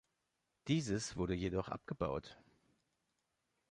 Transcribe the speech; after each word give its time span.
Dieses 0.67 1.15
wurde 1.15 1.35
jedoch 1.35 1.69
abgebaut. 1.69 2.35